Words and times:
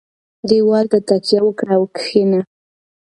دېوال 0.49 0.85
ته 0.91 0.97
تکیه 1.07 1.39
وکړه 1.43 1.73
او 1.77 1.83
کښېنه. 1.95 2.39